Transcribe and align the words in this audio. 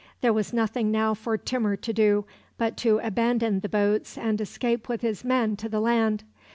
There 0.21 0.33
was 0.33 0.51
nothing 0.51 0.89
now 0.89 1.13
for 1.13 1.37
Timur 1.37 1.75
to 1.75 1.93
do 1.93 2.25
but 2.57 2.75
to 2.77 2.97
abandon 3.03 3.59
the 3.59 3.69
boats 3.69 4.17
and 4.17 4.41
escape 4.41 4.89
with 4.89 5.01
his 5.01 5.23
men 5.23 5.55
to 5.57 5.69
the 5.69 5.79
land. 5.79 6.23